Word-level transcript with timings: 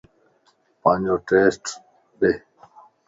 پانجو 0.81 1.15
ٽيسٽ 1.27 1.63
ڏي 2.19 2.31